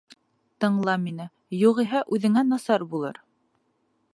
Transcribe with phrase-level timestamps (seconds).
[0.63, 1.27] Тыңла мине,
[1.65, 3.21] юғиһә үҙеңә насар булыр!